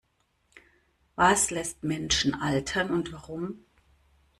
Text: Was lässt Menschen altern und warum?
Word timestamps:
Was 1.15 1.51
lässt 1.51 1.83
Menschen 1.83 2.33
altern 2.33 2.89
und 2.89 3.11
warum? 3.13 3.63